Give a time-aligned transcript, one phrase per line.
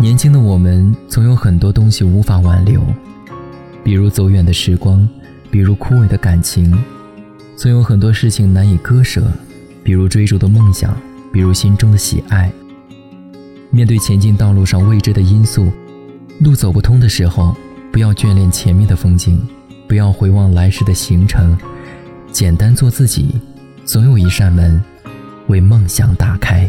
[0.00, 2.82] 年轻的我们总有很多东西无法挽留，
[3.82, 5.08] 比如走远的时光，
[5.50, 6.76] 比如枯萎的感情，
[7.56, 9.22] 总有很多事情难以割舍，
[9.82, 10.94] 比如追逐的梦想，
[11.32, 12.52] 比如心中的喜爱。
[13.70, 15.72] 面对前进道路上未知的因素，
[16.40, 17.56] 路走不通的时候，
[17.90, 19.40] 不要眷恋前面的风景，
[19.88, 21.56] 不要回望来时的行程，
[22.30, 23.40] 简单做自己，
[23.86, 24.82] 总有一扇门
[25.46, 26.68] 为梦想打开。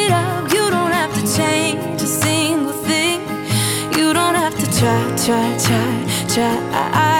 [0.00, 0.52] get up.
[0.52, 3.20] You don't have to change a single thing.
[3.96, 5.90] You don't have to try, try, try,
[6.34, 7.19] try.